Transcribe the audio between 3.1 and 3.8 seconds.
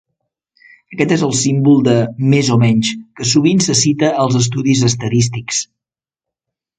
que sovint se